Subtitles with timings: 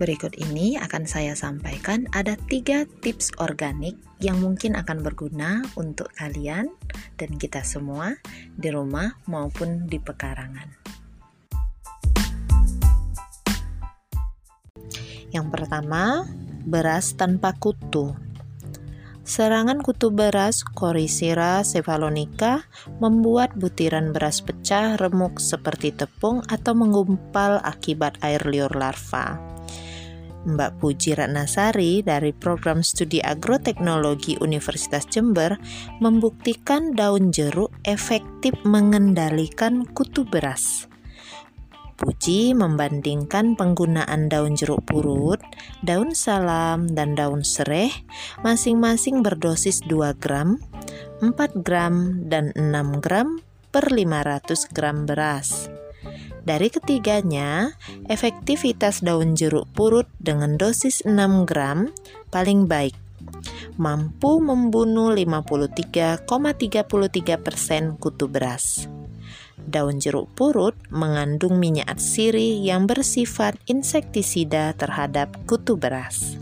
[0.00, 6.72] Berikut ini akan saya sampaikan ada tiga tips organik yang mungkin akan berguna untuk kalian
[7.20, 8.16] dan kita semua
[8.56, 10.72] di rumah maupun di pekarangan.
[15.36, 16.24] Yang pertama,
[16.64, 18.16] beras tanpa kutu.
[19.20, 22.64] Serangan kutu beras Corycera cephalonica
[23.04, 29.59] membuat butiran beras pecah remuk seperti tepung atau menggumpal akibat air liur larva.
[30.48, 35.60] Mbak Puji Ratnasari dari Program Studi Agroteknologi Universitas Jember
[36.00, 40.88] membuktikan daun jeruk efektif mengendalikan kutu beras.
[42.00, 45.36] Puji membandingkan penggunaan daun jeruk purut,
[45.84, 47.92] daun salam, dan daun sereh
[48.40, 50.56] masing-masing berdosis 2 gram,
[51.20, 55.68] 4 gram, dan 6 gram per 500 gram beras.
[56.40, 57.76] Dari ketiganya,
[58.08, 61.92] efektivitas daun jeruk purut dengan dosis 6 gram
[62.32, 62.96] paling baik
[63.80, 68.88] mampu membunuh 53,33% kutu beras.
[69.60, 76.36] Daun jeruk purut mengandung minyak atsiri yang bersifat insektisida terhadap kutu beras.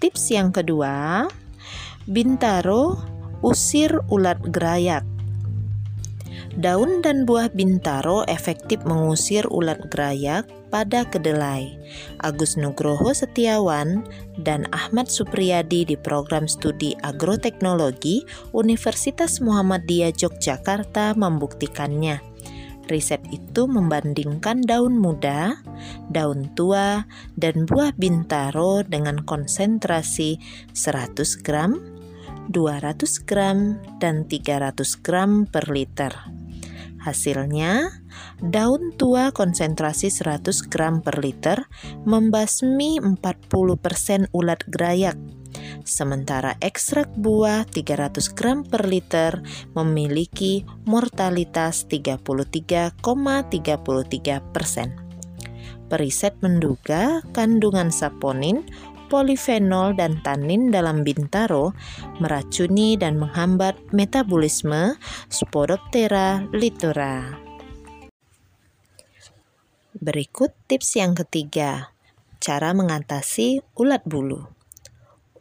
[0.00, 1.26] Tips yang kedua,
[2.08, 2.96] Bintaro
[3.44, 5.04] usir ulat gerayak.
[6.58, 10.42] Daun dan buah bintaro efektif mengusir ulat gerayak
[10.74, 11.78] pada kedelai.
[12.18, 14.02] Agus Nugroho Setiawan
[14.42, 22.18] dan Ahmad Supriyadi di program studi agroteknologi Universitas Muhammadiyah Yogyakarta membuktikannya.
[22.90, 25.62] Riset itu membandingkan daun muda,
[26.10, 27.06] daun tua,
[27.38, 30.42] dan buah bintaro dengan konsentrasi
[30.74, 31.78] 100 gram,
[32.50, 32.98] 200
[33.30, 36.37] gram, dan 300 gram per liter.
[37.08, 38.04] Hasilnya,
[38.44, 41.64] daun tua konsentrasi 100 gram per liter
[42.04, 45.16] membasmi 40% ulat gerayak,
[45.88, 49.40] sementara ekstrak buah 300 gram per liter
[49.72, 53.48] memiliki mortalitas 33,33%.
[55.88, 58.68] Periset menduga kandungan saponin
[59.08, 61.72] polifenol dan tanin dalam bintaro
[62.20, 64.94] meracuni dan menghambat metabolisme
[65.32, 67.40] Spodoptera litora.
[69.98, 71.90] Berikut tips yang ketiga,
[72.38, 74.46] cara mengatasi ulat bulu.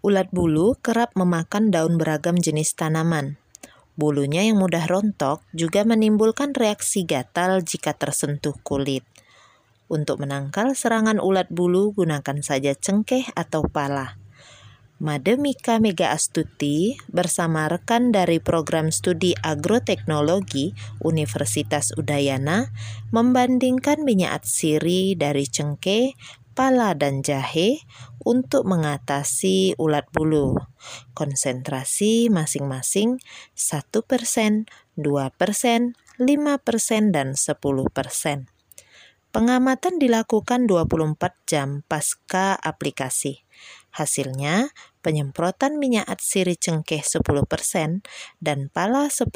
[0.02, 3.38] Ulat bulu kerap memakan daun beragam jenis tanaman.
[3.98, 9.02] Bulunya yang mudah rontok juga menimbulkan reaksi gatal jika tersentuh kulit.
[9.88, 14.20] Untuk menangkal serangan ulat bulu, gunakan saja cengkeh atau pala.
[14.98, 20.74] Mademika Mega Astuti bersama rekan dari program studi agroteknologi
[21.06, 22.74] Universitas Udayana
[23.14, 26.18] membandingkan minyak atsiri dari cengkeh,
[26.58, 27.86] pala, dan jahe
[28.26, 30.58] untuk mengatasi ulat bulu.
[31.14, 33.22] Konsentrasi masing-masing
[33.54, 34.66] 1%,
[34.98, 35.94] 2%, 5%,
[37.14, 38.57] dan 10%.
[39.38, 41.14] Pengamatan dilakukan 24
[41.46, 43.46] jam pasca aplikasi.
[43.94, 44.74] Hasilnya,
[45.06, 47.46] penyemprotan minyak atsiri cengkeh 10%
[48.42, 49.30] dan pala 10%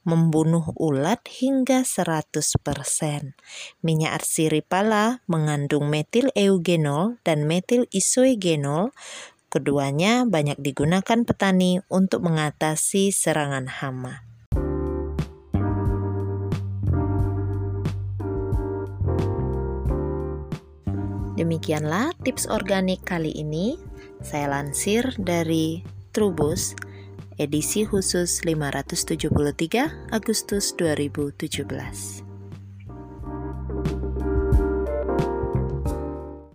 [0.00, 3.36] membunuh ulat hingga 100%.
[3.84, 8.96] Minyak atsiri pala mengandung metil eugenol dan metil isogenol.
[9.52, 14.25] Keduanya banyak digunakan petani untuk mengatasi serangan hama.
[21.36, 23.76] Demikianlah tips organik kali ini.
[24.24, 25.84] Saya lansir dari
[26.16, 26.72] Trubus
[27.36, 32.25] edisi khusus 573 Agustus 2017.